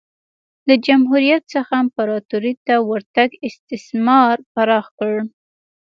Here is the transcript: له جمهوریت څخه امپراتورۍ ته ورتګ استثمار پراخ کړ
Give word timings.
له 0.67 0.75
جمهوریت 0.85 1.43
څخه 1.53 1.73
امپراتورۍ 1.83 2.53
ته 2.65 2.75
ورتګ 2.89 3.29
استثمار 3.47 4.35
پراخ 4.53 4.85
کړ 4.99 5.13